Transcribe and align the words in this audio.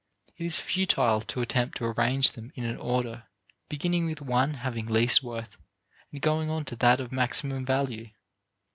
It 0.35 0.43
is 0.47 0.57
futile 0.57 1.21
to 1.21 1.41
attempt 1.41 1.77
to 1.77 1.85
arrange 1.85 2.31
them 2.31 2.51
in 2.55 2.65
an 2.65 2.77
order, 2.77 3.25
beginning 3.69 4.07
with 4.07 4.19
one 4.19 4.55
having 4.55 4.87
least 4.87 5.21
worth 5.21 5.57
and 6.11 6.19
going 6.19 6.49
on 6.49 6.65
to 6.65 6.75
that 6.77 6.99
of 6.99 7.11
maximum 7.11 7.67
value. 7.67 8.09